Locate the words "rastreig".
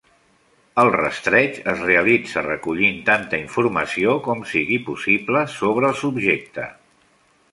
0.93-1.59